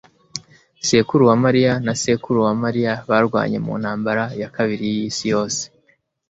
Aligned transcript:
Sekuru 0.87 1.23
wa 1.29 1.35
mariya 1.43 1.73
na 1.85 1.93
sekuru 2.03 2.39
wa 2.47 2.53
Mariya 2.63 2.93
barwanye 3.09 3.57
mu 3.65 3.73
Ntambara 3.81 4.23
ya 4.41 4.49
Kabiri 4.55 4.85
y'Isi 4.95 5.25
Yose 5.33 5.61